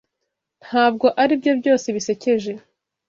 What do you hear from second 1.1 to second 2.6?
aribyo byose bisekeje.